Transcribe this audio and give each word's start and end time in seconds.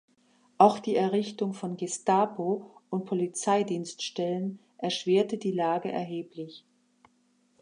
Auch 0.57 0.79
die 0.79 0.95
Errichtung 0.95 1.53
von 1.53 1.77
Gestapo- 1.77 2.65
und 2.89 3.05
Polizeidienststellen 3.05 4.57
erschwerte 4.79 5.37
die 5.37 5.51
Lage 5.51 5.91
erheblich. 5.91 6.65